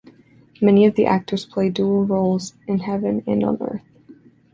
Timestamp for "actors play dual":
1.05-2.05